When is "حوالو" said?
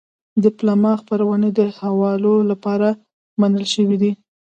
1.79-2.33